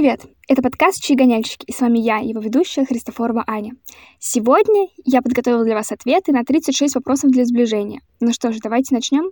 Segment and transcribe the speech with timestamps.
[0.00, 0.22] привет!
[0.48, 3.72] Это подкаст «Чьи гоняльщики» и с вами я, его ведущая Христофорова Аня.
[4.18, 8.00] Сегодня я подготовила для вас ответы на 36 вопросов для сближения.
[8.18, 9.30] Ну что ж, давайте начнем.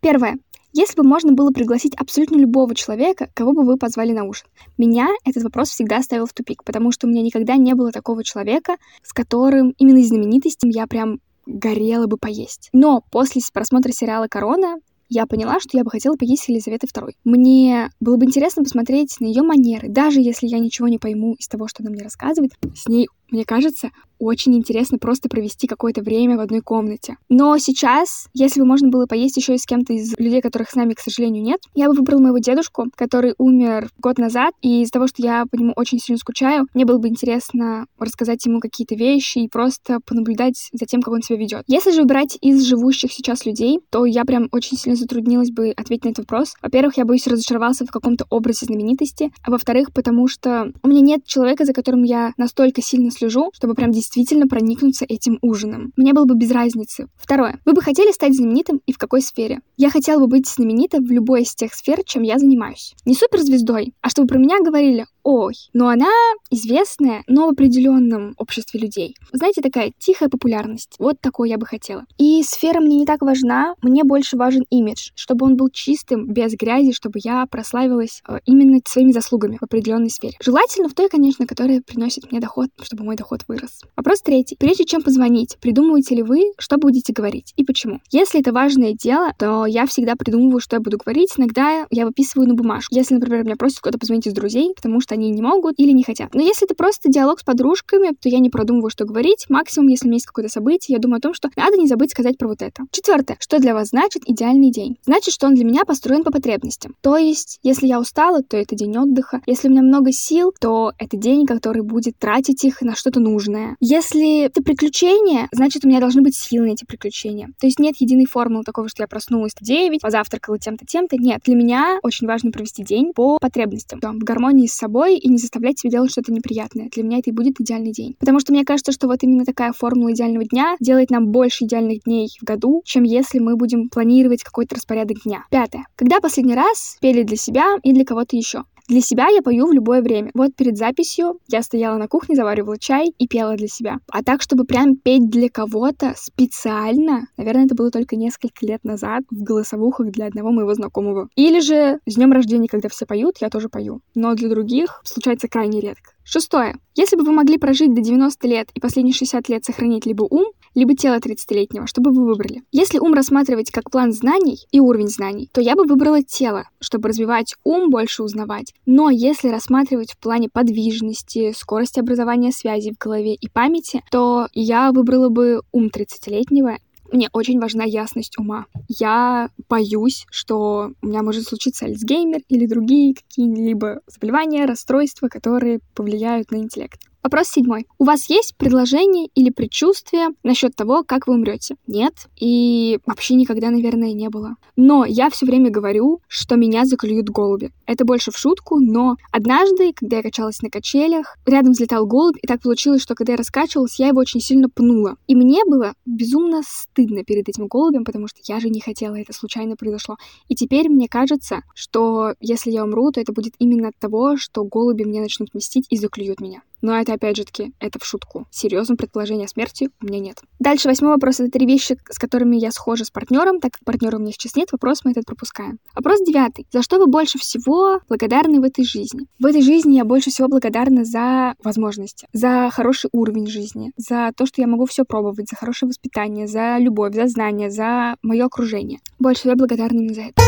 [0.00, 0.38] Первое.
[0.72, 4.46] Если бы можно было пригласить абсолютно любого человека, кого бы вы позвали на ужин?
[4.78, 8.22] Меня этот вопрос всегда ставил в тупик, потому что у меня никогда не было такого
[8.22, 12.68] человека, с которым именно из знаменитостей я прям горела бы поесть.
[12.72, 14.76] Но после просмотра сериала «Корона»
[15.10, 17.14] я поняла, что я бы хотела поесть Елизаветы II.
[17.24, 21.48] Мне было бы интересно посмотреть на ее манеры, даже если я ничего не пойму из
[21.48, 22.52] того, что она мне рассказывает.
[22.74, 27.16] С ней мне кажется, очень интересно просто провести какое-то время в одной комнате.
[27.28, 30.74] Но сейчас, если бы можно было поесть еще и с кем-то из людей, которых с
[30.74, 34.92] нами, к сожалению, нет, я бы выбрал моего дедушку, который умер год назад, и из-за
[34.92, 38.94] того, что я по нему очень сильно скучаю, мне было бы интересно рассказать ему какие-то
[38.94, 41.64] вещи и просто понаблюдать за тем, как он себя ведет.
[41.66, 46.04] Если же выбирать из живущих сейчас людей, то я прям очень сильно затруднилась бы ответить
[46.04, 46.54] на этот вопрос.
[46.62, 51.24] Во-первых, я боюсь разочароваться в каком-то образе знаменитости, а во-вторых, потому что у меня нет
[51.24, 55.92] человека, за которым я настолько сильно слежу, чтобы прям действительно проникнуться этим ужином.
[55.96, 57.08] Мне было бы без разницы.
[57.16, 57.60] Второе.
[57.64, 59.60] Вы бы хотели стать знаменитым и в какой сфере?
[59.76, 62.94] Я хотела бы быть знаменитой в любой из тех сфер, чем я занимаюсь.
[63.04, 66.10] Не суперзвездой, а чтобы про меня говорили, ой, но она
[66.50, 69.16] известная, но в определенном обществе людей.
[69.32, 70.96] Знаете, такая тихая популярность.
[70.98, 72.04] Вот такой я бы хотела.
[72.18, 76.54] И сфера мне не так важна, мне больше важен имидж, чтобы он был чистым, без
[76.54, 80.34] грязи, чтобы я прославилась э, именно своими заслугами в определенной сфере.
[80.40, 83.82] Желательно в той, конечно, которая приносит мне доход, чтобы мой доход вырос.
[83.96, 84.56] Вопрос третий.
[84.58, 88.00] Прежде чем позвонить, придумываете ли вы, что будете говорить и почему?
[88.10, 91.34] Если это важное дело, то я всегда придумываю, что я буду говорить.
[91.36, 92.94] Иногда я выписываю на бумажку.
[92.94, 96.02] Если, например, меня просят кто-то позвонить из друзей, потому что они не могут или не
[96.02, 96.34] хотят.
[96.34, 99.46] Но если это просто диалог с подружками, то я не продумываю, что говорить.
[99.48, 102.10] Максимум, если у меня есть какое-то событие, я думаю о том, что надо не забыть
[102.10, 102.84] сказать про вот это.
[102.90, 103.36] Четвертое.
[103.40, 104.96] Что для вас значит идеальный день?
[105.04, 106.94] Значит, что он для меня построен по потребностям.
[107.00, 109.40] То есть, если я устала, то это день отдыха.
[109.46, 113.76] Если у меня много сил, то это день, который будет тратить их на что-то нужное.
[113.80, 117.48] Если это приключение, значит, у меня должны быть силы на эти приключения.
[117.60, 121.16] То есть нет единой формулы такого, что я проснулась в 9, позавтракала тем-то, тем-то.
[121.16, 125.38] Нет, для меня очень важно провести день по потребностям, в гармонии с собой и не
[125.38, 126.88] заставлять себя делать что-то неприятное.
[126.90, 128.16] Для меня это и будет идеальный день.
[128.18, 132.04] Потому что мне кажется, что вот именно такая формула идеального дня делает нам больше идеальных
[132.04, 135.44] дней в году, чем если мы будем планировать какой-то распорядок дня.
[135.50, 135.86] Пятое.
[135.96, 138.64] Когда последний раз пели для себя и для кого-то еще?
[138.90, 140.32] Для себя я пою в любое время.
[140.34, 143.98] Вот перед записью я стояла на кухне, заваривала чай и пела для себя.
[144.10, 149.22] А так, чтобы прям петь для кого-то специально, наверное, это было только несколько лет назад
[149.30, 151.28] в голосовухах для одного моего знакомого.
[151.36, 154.00] Или же с днем рождения, когда все поют, я тоже пою.
[154.16, 156.10] Но для других случается крайне редко.
[156.24, 156.76] Шестое.
[156.94, 160.52] Если бы вы могли прожить до 90 лет и последние 60 лет сохранить либо ум,
[160.74, 162.62] либо тело 30-летнего, что бы вы выбрали?
[162.70, 167.08] Если ум рассматривать как план знаний и уровень знаний, то я бы выбрала тело, чтобы
[167.08, 168.74] развивать ум, больше узнавать.
[168.86, 174.92] Но если рассматривать в плане подвижности, скорости образования связей в голове и памяти, то я
[174.92, 176.78] выбрала бы ум 30-летнего
[177.12, 178.66] мне очень важна ясность ума.
[178.88, 186.50] Я боюсь, что у меня может случиться Альцгеймер или другие какие-либо заболевания, расстройства, которые повлияют
[186.50, 187.00] на интеллект.
[187.22, 187.86] Вопрос седьмой.
[187.98, 191.76] У вас есть предложение или предчувствие насчет того, как вы умрете?
[191.86, 192.14] Нет.
[192.40, 194.56] И вообще никогда, наверное, не было.
[194.76, 197.72] Но я все время говорю, что меня заклюют голуби.
[197.84, 202.46] Это больше в шутку, но однажды, когда я качалась на качелях, рядом взлетал голубь, и
[202.46, 205.16] так получилось, что когда я раскачивалась, я его очень сильно пнула.
[205.26, 209.34] И мне было безумно стыдно перед этим голубем, потому что я же не хотела, это
[209.34, 210.16] случайно произошло.
[210.48, 214.64] И теперь мне кажется, что если я умру, то это будет именно от того, что
[214.64, 216.62] голуби мне начнут мстить и заклюют меня.
[216.82, 218.46] Но это, опять же таки, это в шутку.
[218.50, 220.40] Серьезного предположения о смерти у меня нет.
[220.58, 221.40] Дальше восьмой вопрос.
[221.40, 224.56] Это три вещи, с которыми я схожа с партнером, так как партнера у меня сейчас
[224.56, 225.78] нет, вопрос мы этот пропускаем.
[225.94, 226.66] Вопрос девятый.
[226.72, 229.26] За что вы больше всего благодарны в этой жизни?
[229.38, 234.46] В этой жизни я больше всего благодарна за возможности, за хороший уровень жизни, за то,
[234.46, 239.00] что я могу все пробовать, за хорошее воспитание, за любовь, за знания, за мое окружение.
[239.18, 240.42] Больше всего благодарна именно за это.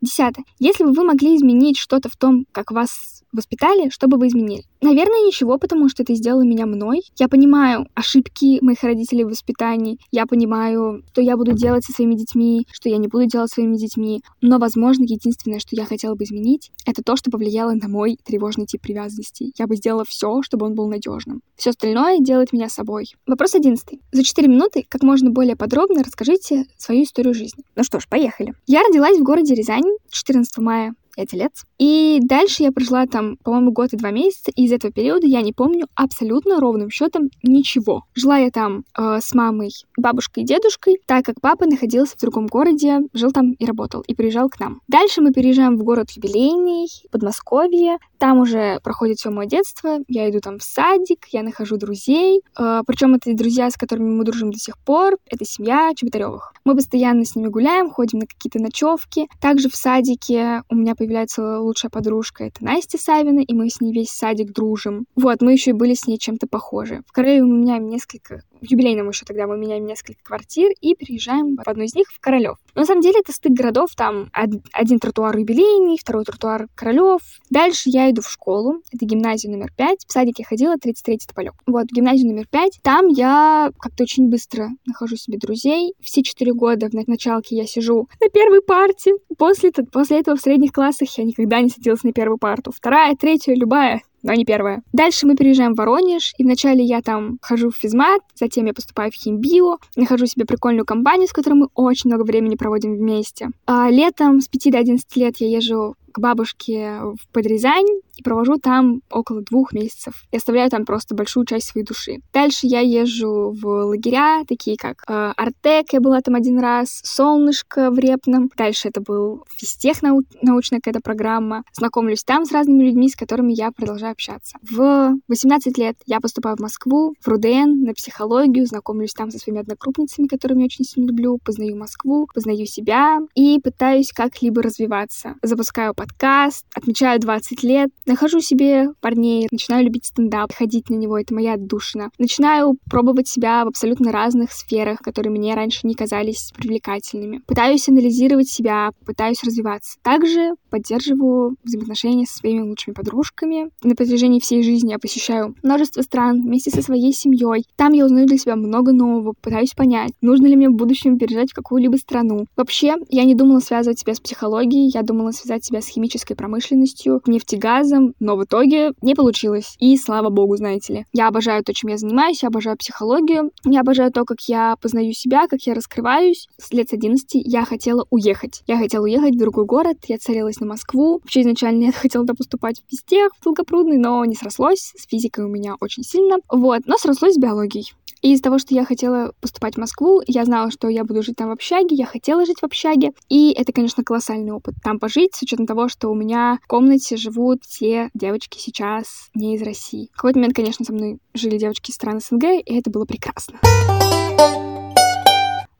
[0.00, 0.44] Десятое.
[0.58, 4.64] Если бы вы могли изменить что-то в том, как вас воспитали, что бы вы изменили?
[4.80, 7.02] Наверное, ничего, потому что это сделало меня мной.
[7.18, 9.98] Я понимаю ошибки моих родителей в воспитании.
[10.10, 13.54] Я понимаю, что я буду делать со своими детьми, что я не буду делать со
[13.54, 14.22] своими детьми.
[14.40, 18.66] Но, возможно, единственное, что я хотела бы изменить, это то, что повлияло на мой тревожный
[18.66, 19.52] тип привязанности.
[19.58, 21.42] Я бы сделала все, чтобы он был надежным.
[21.56, 23.06] Все остальное делает меня собой.
[23.26, 24.00] Вопрос одиннадцатый.
[24.12, 27.64] За 4 минуты как можно более подробно расскажите свою историю жизни.
[27.74, 28.54] Ну что ж, поехали.
[28.66, 31.52] Я родилась в городе Рязань 14 мая 5 лет.
[31.78, 35.42] И дальше я прожила там, по-моему, год и два месяца, и из этого периода я
[35.42, 38.04] не помню абсолютно ровным счетом ничего.
[38.14, 42.46] Жила я там э, с мамой, бабушкой и дедушкой, так как папа находился в другом
[42.46, 44.80] городе, жил там и работал, и приезжал к нам.
[44.88, 47.98] Дальше мы переезжаем в город юбилейный, Подмосковье.
[48.18, 49.98] Там уже проходит все мое детство.
[50.08, 52.40] Я иду там в садик, я нахожу друзей.
[52.58, 55.16] Э, причем это друзья, с которыми мы дружим до сих пор.
[55.26, 56.54] Это семья Чеботаревых.
[56.64, 59.28] Мы постоянно с ними гуляем, ходим на какие-то ночевки.
[59.40, 62.44] Также в садике у меня появляется лучшая подружка.
[62.44, 65.06] Это Настя Савина, и мы с ней весь садик дружим.
[65.14, 67.02] Вот, мы еще и были с ней чем-то похожи.
[67.06, 71.56] В Корее у меня несколько в юбилейном еще тогда мы меняем несколько квартир и переезжаем
[71.56, 72.56] в одну из них в Королев.
[72.74, 77.20] Но на самом деле это стык городов, там один тротуар юбилейный, второй тротуар Королев.
[77.50, 81.54] Дальше я иду в школу, это гимназия номер 5, в садике ходила 33-й Тополек.
[81.66, 85.94] Вот, в гимназию номер 5, там я как-то очень быстро нахожу себе друзей.
[86.00, 89.14] Все четыре года в началке я сижу на первой парте.
[89.38, 92.72] После, после этого в средних классах я никогда не садилась на первую парту.
[92.72, 94.82] Вторая, третья, любая но не первая.
[94.92, 99.10] Дальше мы переезжаем в Воронеж, и вначале я там хожу в физмат, затем я поступаю
[99.10, 103.50] в химбио, нахожу себе прикольную компанию, с которой мы очень много времени проводим вместе.
[103.66, 108.56] А летом с 5 до 11 лет я езжу к бабушке в Подрязань и провожу
[108.56, 110.24] там около двух месяцев.
[110.30, 112.18] И оставляю там просто большую часть своей души.
[112.32, 117.90] Дальше я езжу в лагеря, такие как э, Артек, я была там один раз, Солнышко
[117.90, 118.50] в Репном.
[118.56, 121.64] Дальше это был физтех, нау- научная какая-то программа.
[121.72, 124.58] Знакомлюсь там с разными людьми, с которыми я продолжаю общаться.
[124.62, 129.60] В 18 лет я поступаю в Москву, в РУДН, на психологию, знакомлюсь там со своими
[129.60, 135.34] однокрупницами, которыми я очень сильно люблю, познаю Москву, познаю себя и пытаюсь как-либо развиваться.
[135.42, 141.34] Запускаю подкаст, отмечаю 20 лет, нахожу себе парней, начинаю любить стендап, ходить на него, это
[141.34, 142.10] моя отдушина.
[142.18, 147.42] Начинаю пробовать себя в абсолютно разных сферах, которые мне раньше не казались привлекательными.
[147.46, 149.98] Пытаюсь анализировать себя, пытаюсь развиваться.
[150.02, 153.70] Также поддерживаю взаимоотношения со своими лучшими подружками.
[153.82, 157.64] На протяжении всей жизни я посещаю множество стран вместе со своей семьей.
[157.76, 161.52] Там я узнаю для себя много нового, пытаюсь понять, нужно ли мне в будущем переезжать
[161.52, 162.46] в какую-либо страну.
[162.56, 167.20] Вообще, я не думала связывать себя с психологией, я думала связать себя с химической промышленностью,
[167.26, 169.76] нефтегазом, но в итоге не получилось.
[169.78, 171.06] И слава богу, знаете ли.
[171.12, 175.12] Я обожаю то, чем я занимаюсь, я обожаю психологию, я обожаю то, как я познаю
[175.12, 176.48] себя, как я раскрываюсь.
[176.58, 178.62] С лет с 11 я хотела уехать.
[178.66, 181.20] Я хотела уехать в другой город, я целилась на Москву.
[181.22, 184.92] Вообще изначально я хотела туда поступать в физтех, в Долгопрудный, но не срослось.
[184.96, 186.36] С физикой у меня очень сильно.
[186.50, 187.92] Вот, но срослось с биологией.
[188.22, 191.36] И из-за того, что я хотела поступать в Москву, я знала, что я буду жить
[191.36, 193.12] там в общаге, я хотела жить в общаге.
[193.28, 197.16] И это, конечно, колоссальный опыт там пожить, с учетом того, что у меня в комнате
[197.16, 200.10] живут все девочки сейчас не из России.
[200.12, 203.58] В какой-то момент, конечно, со мной жили девочки из стран СНГ, и это было прекрасно.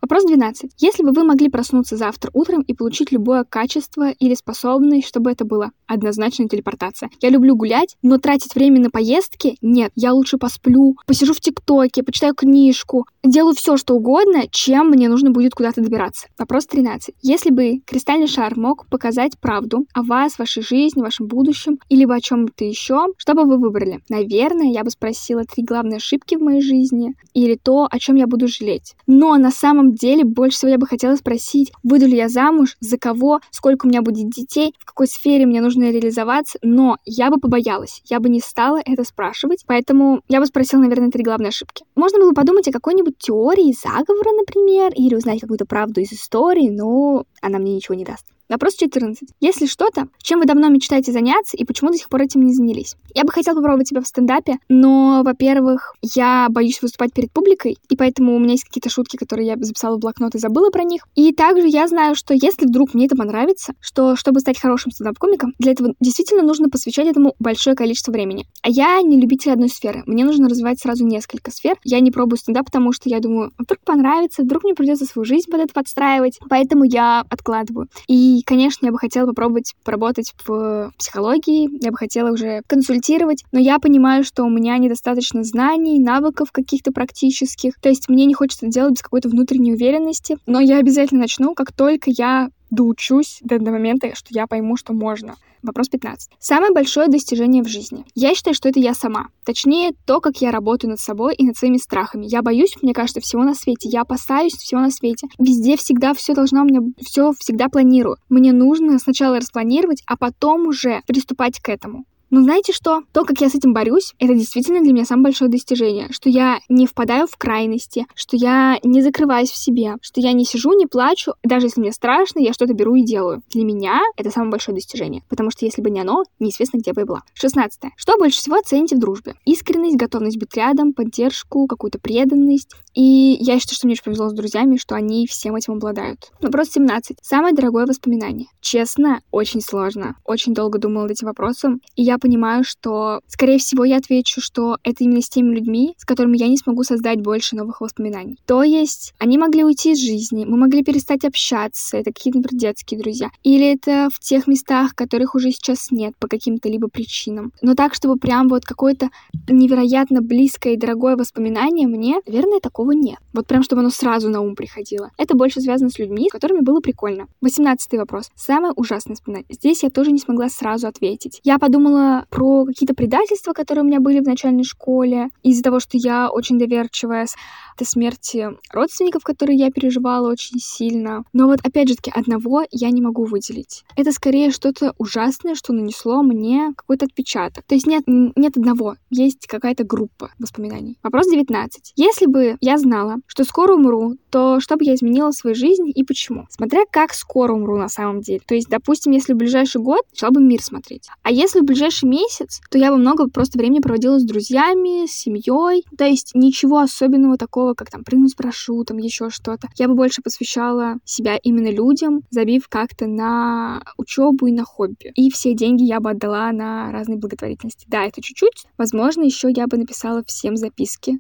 [0.09, 0.71] Вопрос 12.
[0.79, 5.45] Если бы вы могли проснуться завтра утром и получить любое качество или способность, чтобы это
[5.45, 7.11] было однозначно телепортация.
[7.21, 9.91] Я люблю гулять, но тратить время на поездки нет.
[9.97, 15.33] Я лучше посплю, посижу в ТикТоке, почитаю книжку, делаю все, что угодно, чем мне нужно
[15.33, 16.29] будет куда-то добираться.
[16.39, 17.17] Вопрос 13.
[17.23, 22.21] Если бы кристальный шар мог показать правду о вас, вашей жизни, вашем будущем, или о
[22.21, 24.01] чем-то еще, что бы вы выбрали?
[24.09, 28.29] Наверное, я бы спросила три главные ошибки в моей жизни или то, о чем я
[28.29, 28.95] буду жалеть.
[29.09, 32.99] Но на самом деле больше всего я бы хотела спросить, выйду ли я замуж, за
[32.99, 37.39] кого, сколько у меня будет детей, в какой сфере мне нужно реализоваться, но я бы
[37.39, 41.85] побоялась, я бы не стала это спрашивать, поэтому я бы спросила, наверное, три главные ошибки.
[41.95, 47.25] Можно было подумать о какой-нибудь теории заговора, например, или узнать какую-то правду из истории, но
[47.41, 48.27] она мне ничего не даст.
[48.49, 49.29] Вопрос 14.
[49.41, 52.95] Если что-то, чем вы давно мечтаете заняться и почему до сих пор этим не занялись?
[53.13, 57.97] Я бы хотела попробовать себя в стендапе, но, во-первых, я боюсь выступать перед публикой, и
[57.97, 61.09] поэтому у меня есть какие-то шутки, которые я записала в блокнот и забыла про них.
[61.17, 65.55] И также я знаю, что если вдруг мне это понравится, что чтобы стать хорошим стендап-комиком,
[65.59, 68.47] для этого действительно нужно посвящать этому большое количество времени.
[68.63, 70.05] А я не любитель одной сферы.
[70.07, 71.77] Мне нужно развивать сразу несколько сфер.
[71.83, 75.25] Я не пробую стендап, потому что я думаю, «А вдруг понравится, вдруг мне придется свою
[75.25, 76.39] жизнь под это подстраивать.
[76.49, 77.89] Поэтому я откладываю.
[78.07, 83.45] И и, конечно, я бы хотела попробовать поработать в психологии, я бы хотела уже консультировать,
[83.51, 87.81] но я понимаю, что у меня недостаточно знаний, навыков каких-то практических.
[87.81, 91.73] То есть мне не хочется делать без какой-то внутренней уверенности, но я обязательно начну, как
[91.73, 95.37] только я доучусь до, до момента, что я пойму, что можно.
[95.63, 96.31] Вопрос 15.
[96.39, 98.05] Самое большое достижение в жизни.
[98.15, 99.29] Я считаю, что это я сама.
[99.45, 102.27] Точнее, то, как я работаю над собой и над своими страхами.
[102.27, 103.89] Я боюсь, мне кажется, всего на свете.
[103.89, 105.27] Я опасаюсь всего на свете.
[105.39, 108.17] Везде всегда все должно меня, все всегда планирую.
[108.29, 112.05] Мне нужно сначала распланировать, а потом уже приступать к этому.
[112.31, 113.03] Но знаете что?
[113.13, 116.09] То, как я с этим борюсь, это действительно для меня самое большое достижение.
[116.11, 120.45] Что я не впадаю в крайности, что я не закрываюсь в себе, что я не
[120.45, 121.33] сижу, не плачу.
[121.45, 123.43] Даже если мне страшно, я что-то беру и делаю.
[123.51, 125.23] Для меня это самое большое достижение.
[125.29, 127.23] Потому что если бы не оно, неизвестно, где бы я была.
[127.35, 127.81] 16.
[127.97, 129.35] Что больше всего цените в дружбе?
[129.45, 132.71] Искренность, готовность быть рядом, поддержку, какую-то преданность.
[132.95, 136.33] И я считаю, что мне очень повезло с друзьями, что они всем этим обладают.
[136.41, 137.19] Вопрос 17.
[137.23, 138.47] Самое дорогое воспоминание.
[138.61, 140.17] Честно, очень сложно.
[140.25, 141.81] Очень долго думала над этим вопросом.
[141.95, 146.05] И я понимаю, что, скорее всего, я отвечу, что это именно с теми людьми, с
[146.05, 148.39] которыми я не смогу создать больше новых воспоминаний.
[148.47, 153.01] То есть, они могли уйти из жизни, мы могли перестать общаться, это какие-то, например, детские
[153.01, 153.31] друзья.
[153.43, 157.53] Или это в тех местах, которых уже сейчас нет по каким-то либо причинам.
[157.63, 159.11] Но так, чтобы прям вот какое-то
[159.49, 163.19] невероятно близкое и дорогое воспоминание мне, наверное, такого нет.
[163.33, 165.11] Вот прям, чтобы оно сразу на ум приходило.
[165.19, 167.27] Это больше связано с людьми, с которыми было прикольно.
[167.41, 168.31] Восемнадцатый вопрос.
[168.35, 169.47] Самое ужасное воспоминание.
[169.51, 171.41] Здесь я тоже не смогла сразу ответить.
[171.45, 175.97] Я подумала про какие-то предательства, которые у меня были в начальной школе, из-за того, что
[175.97, 177.27] я очень доверчивая,
[177.77, 181.25] это смерти родственников, которые я переживала очень сильно.
[181.33, 183.85] Но вот опять же таки одного я не могу выделить.
[183.97, 187.65] Это скорее что-то ужасное, что нанесло мне какой-то отпечаток.
[187.67, 190.99] То есть нет, нет одного, есть какая-то группа воспоминаний.
[191.03, 191.93] Вопрос 19.
[191.97, 195.91] Если бы я знала, что скоро умру, то что бы я изменила в своей жизни
[195.91, 196.47] и почему?
[196.51, 198.41] Смотря как скоро умру на самом деле.
[198.47, 201.09] То есть, допустим, если в ближайший год, начала бы мир смотреть.
[201.23, 205.13] А если в ближайший месяц, то я бы много просто времени проводила с друзьями, с
[205.13, 205.85] семьей.
[205.97, 209.69] То есть ничего особенного такого такого, как там прыгнуть с парашютом, еще что-то.
[209.77, 215.13] Я бы больше посвящала себя именно людям, забив как-то на учебу и на хобби.
[215.15, 217.87] И все деньги я бы отдала на разные благотворительности.
[217.89, 218.67] Да, это чуть-чуть.
[218.79, 221.19] Возможно, еще я бы написала всем записки.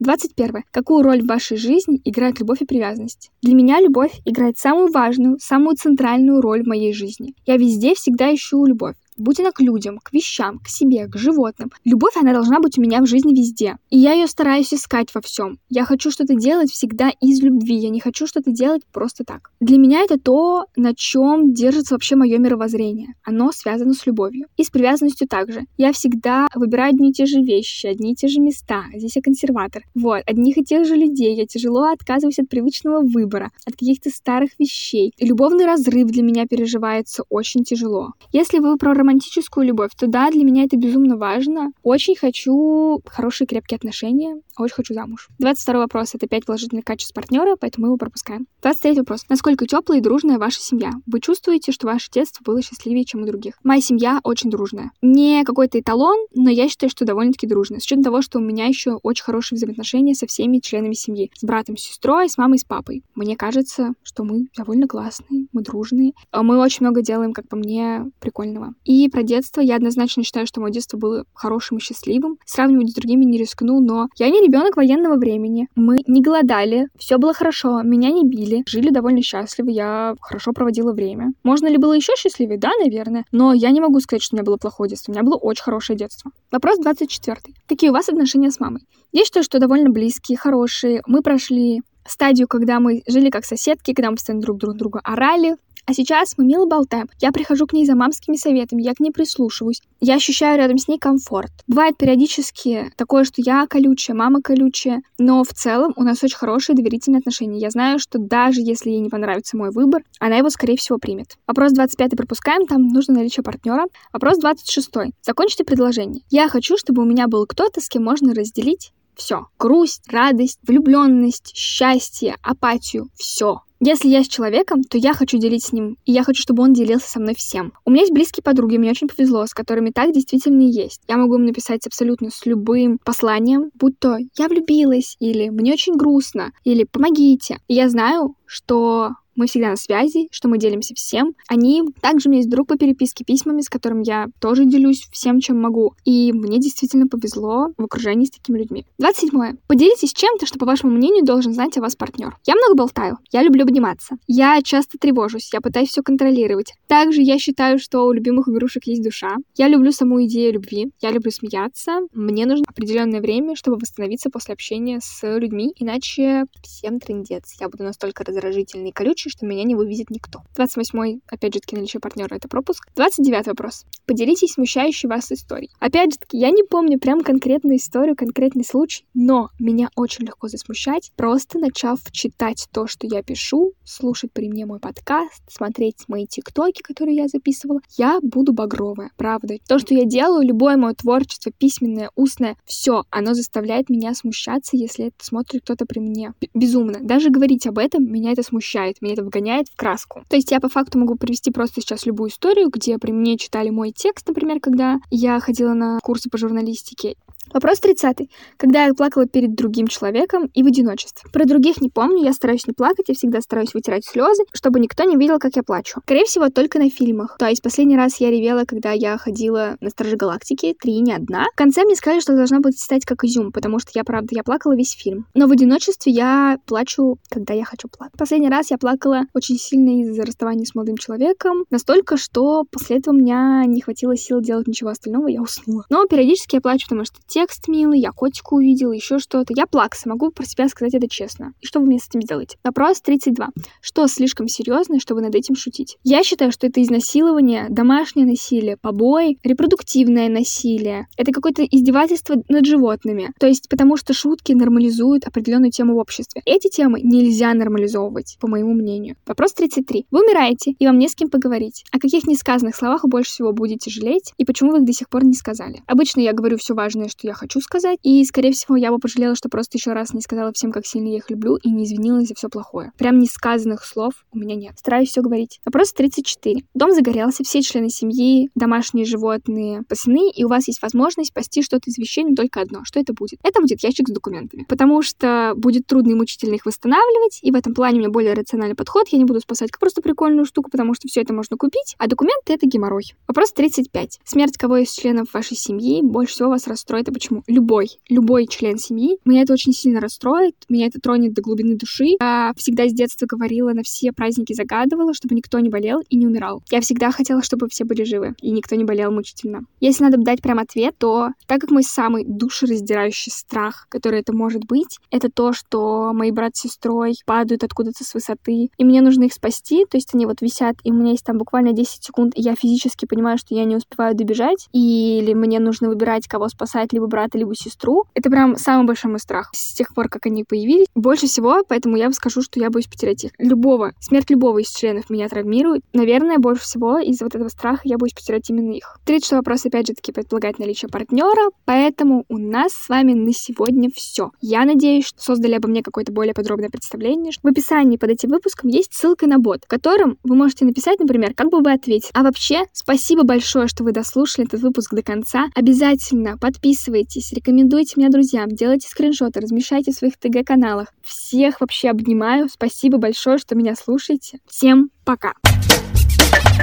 [0.00, 0.64] 21.
[0.70, 3.30] Какую роль в вашей жизни играет любовь и привязанность?
[3.42, 7.34] Для меня любовь играет самую важную, самую центральную роль в моей жизни.
[7.46, 11.70] Я везде всегда ищу любовь будь она к людям, к вещам, к себе, к животным.
[11.84, 13.76] Любовь, она должна быть у меня в жизни везде.
[13.90, 15.58] И я ее стараюсь искать во всем.
[15.68, 17.76] Я хочу что-то делать всегда из любви.
[17.76, 19.50] Я не хочу что-то делать просто так.
[19.60, 23.14] Для меня это то, на чем держится вообще мое мировоззрение.
[23.22, 24.46] Оно связано с любовью.
[24.56, 25.62] И с привязанностью также.
[25.76, 28.84] Я всегда выбираю одни и те же вещи, одни и те же места.
[28.94, 29.82] Здесь я консерватор.
[29.94, 31.34] Вот, одних и тех же людей.
[31.34, 35.12] Я тяжело отказываюсь от привычного выбора, от каких-то старых вещей.
[35.16, 38.12] И любовный разрыв для меня переживается очень тяжело.
[38.32, 41.72] Если вы про романтическую любовь, то да, для меня это безумно важно.
[41.82, 45.28] Очень хочу хорошие крепкие отношения, очень хочу замуж.
[45.38, 48.46] 22 вопрос— это 5 положительных качеств партнера, поэтому мы его пропускаем.
[48.62, 49.24] 23 вопрос.
[49.28, 50.92] Насколько теплая и дружная ваша семья?
[51.06, 53.54] Вы чувствуете, что ваше детство было счастливее, чем у других?
[53.62, 54.90] Моя семья очень дружная.
[55.02, 57.80] Не какой-то эталон, но я считаю, что довольно-таки дружная.
[57.80, 61.30] С учетом того, что у меня еще очень хорошие взаимоотношения со всеми членами семьи.
[61.34, 63.02] С братом, с сестрой, с мамой, с папой.
[63.14, 66.12] Мне кажется, что мы довольно классные, мы дружные.
[66.30, 68.74] А мы очень много делаем, как по мне, прикольного.
[68.84, 72.38] И и про детство я однозначно считаю, что мое детство было хорошим и счастливым.
[72.44, 75.68] Сравнивать с другими не рискну, но я не ребенок военного времени.
[75.74, 80.92] Мы не голодали, все было хорошо, меня не били, жили довольно счастливо, я хорошо проводила
[80.92, 81.32] время.
[81.42, 82.58] Можно ли было еще счастливее?
[82.58, 83.24] Да, наверное.
[83.32, 85.12] Но я не могу сказать, что у меня было плохое детство.
[85.12, 86.30] У меня было очень хорошее детство.
[86.50, 87.38] Вопрос 24.
[87.66, 88.82] Какие у вас отношения с мамой?
[89.12, 91.02] Я считаю, что довольно близкие, хорошие.
[91.06, 95.56] Мы прошли стадию, когда мы жили как соседки, когда мы постоянно друг друг друга орали,
[95.86, 97.08] а сейчас мы мило болтаем.
[97.20, 99.82] Я прихожу к ней за мамскими советами, я к ней прислушиваюсь.
[100.00, 101.50] Я ощущаю рядом с ней комфорт.
[101.66, 106.76] Бывает периодически такое, что я колючая, мама колючая, но в целом у нас очень хорошие
[106.76, 107.58] доверительные отношения.
[107.58, 111.36] Я знаю, что даже если ей не понравится мой выбор, она его, скорее всего, примет.
[111.46, 113.86] Вопрос 25 пропускаем, там нужно наличие партнера.
[114.12, 114.90] Вопрос 26.
[115.22, 116.22] Закончите предложение.
[116.30, 119.46] Я хочу, чтобы у меня был кто-то, с кем можно разделить все.
[119.58, 123.60] Грусть, радость, влюбленность, счастье, апатию, все.
[123.80, 126.72] Если я с человеком, то я хочу делить с ним, и я хочу, чтобы он
[126.72, 127.74] делился со мной всем.
[127.84, 131.02] У меня есть близкие подруги, мне очень повезло, с которыми так действительно и есть.
[131.06, 135.96] Я могу им написать абсолютно с любым посланием, будь то «я влюбилась», или «мне очень
[135.96, 137.58] грустно», или «помогите».
[137.68, 141.34] И я знаю, что мы всегда на связи, что мы делимся всем.
[141.48, 145.40] Они также у меня есть друг по переписке письмами, с которым я тоже делюсь всем,
[145.40, 145.94] чем могу.
[146.04, 148.86] И мне действительно повезло в окружении с такими людьми.
[148.98, 149.56] 27.
[149.66, 152.36] Поделитесь чем-то, что, по вашему мнению, должен знать о вас партнер.
[152.46, 154.16] Я много болтаю, я люблю обниматься.
[154.26, 156.74] Я часто тревожусь, я пытаюсь все контролировать.
[156.86, 159.36] Также я считаю, что у любимых игрушек есть душа.
[159.56, 162.00] Я люблю саму идею любви, я люблю смеяться.
[162.12, 167.54] Мне нужно определенное время, чтобы восстановиться после общения с людьми, иначе всем трендец.
[167.60, 170.40] Я буду настолько раздражительный и колючий, случае, что меня не вывезет никто.
[170.56, 172.88] 28 опять же таки, наличие партнера— это пропуск.
[172.96, 173.84] 29 вопрос.
[174.06, 175.70] Поделитесь смущающей вас историей.
[175.80, 180.48] Опять же таки, я не помню прям конкретную историю, конкретный случай, но меня очень легко
[180.48, 186.26] засмущать, просто начав читать то, что я пишу, слушать при мне мой подкаст, смотреть мои
[186.26, 189.56] тиктоки, которые я записывала, я буду багровая, правда.
[189.66, 195.06] То, что я делаю, любое мое творчество, письменное, устное, все, оно заставляет меня смущаться, если
[195.06, 196.32] это смотрит кто-то при мне.
[196.52, 196.98] Безумно.
[197.00, 200.22] Даже говорить об этом, меня это смущает, меня это вгоняет в краску.
[200.28, 203.70] То есть я по факту могу привести просто сейчас любую историю, где при мне читали
[203.70, 207.16] мой текст, например, когда я ходила на курсы по журналистике,
[207.52, 208.28] Вопрос 30.
[208.56, 211.30] Когда я плакала перед другим человеком и в одиночестве.
[211.32, 215.04] Про других не помню, я стараюсь не плакать, я всегда стараюсь вытирать слезы, чтобы никто
[215.04, 216.00] не видел, как я плачу.
[216.04, 217.36] Скорее всего, только на фильмах.
[217.38, 221.46] То есть последний раз я ревела, когда я ходила на Стражи Галактики, три, не одна.
[221.52, 224.42] В конце мне сказали, что должна быть стать как изюм, потому что я, правда, я
[224.42, 225.26] плакала весь фильм.
[225.34, 228.18] Но в одиночестве я плачу, когда я хочу плакать.
[228.18, 233.14] Последний раз я плакала очень сильно из-за расставания с молодым человеком, настолько, что после этого
[233.14, 235.84] у меня не хватило сил делать ничего остального, я уснула.
[235.90, 239.54] Но периодически я плачу, потому что текст милый, я котика увидела, еще что-то.
[239.56, 241.52] Я плакса, могу про себя сказать это честно.
[241.60, 242.58] И что вы мне с этим сделаете?
[242.62, 243.48] Вопрос 32.
[243.80, 245.96] Что слишком серьезное, чтобы над этим шутить?
[246.04, 251.08] Я считаю, что это изнасилование, домашнее насилие, побои, репродуктивное насилие.
[251.16, 253.32] Это какое-то издевательство над животными.
[253.40, 256.40] То есть потому что шутки нормализуют определенную тему в обществе.
[256.44, 259.16] Эти темы нельзя нормализовывать, по моему мнению.
[259.26, 260.06] Вопрос 33.
[260.12, 261.84] Вы умираете, и вам не с кем поговорить.
[261.90, 265.08] О каких несказанных словах вы больше всего будете жалеть, и почему вы их до сих
[265.08, 265.82] пор не сказали?
[265.88, 267.98] Обычно я говорю все важное, что я хочу сказать.
[268.02, 271.08] И, скорее всего, я бы пожалела, что просто еще раз не сказала всем, как сильно
[271.08, 272.92] я их люблю, и не извинилась за все плохое.
[272.98, 274.78] Прям несказанных слов у меня нет.
[274.78, 275.60] Стараюсь все говорить.
[275.64, 276.62] Вопрос 34.
[276.74, 281.90] Дом загорелся, все члены семьи, домашние животные пасены, и у вас есть возможность спасти что-то
[281.90, 282.84] из вещей, но только одно.
[282.84, 283.38] Что это будет?
[283.42, 284.64] Это будет ящик с документами.
[284.68, 288.34] Потому что будет трудно и мучительно их восстанавливать, и в этом плане у меня более
[288.34, 289.08] рациональный подход.
[289.08, 292.06] Я не буду спасать как просто прикольную штуку, потому что все это можно купить, а
[292.06, 293.14] документы— это геморрой.
[293.26, 294.20] Вопрос 35.
[294.24, 297.42] Смерть кого из членов вашей семьи больше всего вас расстроит и почему?
[297.46, 299.18] Любой, любой член семьи.
[299.24, 302.16] Меня это очень сильно расстроит, меня это тронет до глубины души.
[302.20, 306.26] Я всегда с детства говорила, на все праздники загадывала, чтобы никто не болел и не
[306.26, 306.62] умирал.
[306.70, 309.62] Я всегда хотела, чтобы все были живы, и никто не болел мучительно.
[309.80, 314.64] Если надо дать прям ответ, то так как мой самый душераздирающий страх, который это может
[314.66, 319.24] быть, это то, что мои брат с сестрой падают откуда-то с высоты, и мне нужно
[319.24, 322.32] их спасти, то есть они вот висят, и у меня есть там буквально 10 секунд,
[322.36, 326.92] и я физически понимаю, что я не успеваю добежать, или мне нужно выбирать, кого спасать,
[326.92, 328.04] либо брат брата, либо сестру.
[328.14, 330.86] Это прям самый большой мой страх с тех пор, как они появились.
[330.94, 333.32] Больше всего, поэтому я бы скажу, что я боюсь потерять их.
[333.38, 335.82] Любого, смерть любого из членов меня травмирует.
[335.92, 338.98] Наверное, больше всего из-за вот этого страха я боюсь потерять именно их.
[339.04, 343.90] Третий вопрос, опять же таки, предполагает наличие партнера, поэтому у нас с вами на сегодня
[343.94, 344.30] все.
[344.40, 347.32] Я надеюсь, что создали обо мне какое-то более подробное представление.
[347.42, 351.34] В описании под этим выпуском есть ссылка на бот, в котором вы можете написать, например,
[351.34, 352.10] как бы вы ответили.
[352.14, 355.46] А вообще, спасибо большое, что вы дослушали этот выпуск до конца.
[355.54, 360.94] Обязательно подписывайтесь Подписывайтесь, рекомендуйте меня друзьям, делайте скриншоты, размещайте в своих ТГ-каналах.
[361.02, 362.48] Всех вообще обнимаю.
[362.48, 364.38] Спасибо большое, что меня слушаете.
[364.46, 365.32] Всем пока!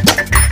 [0.03, 0.50] Thank you.